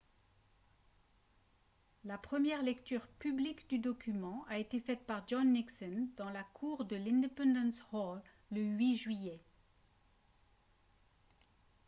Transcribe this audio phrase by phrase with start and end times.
[2.05, 6.85] la première lecture publique du document a été faite par john nixon dans la cour
[6.85, 8.19] de l'independence hall
[8.49, 9.39] le 8 juillet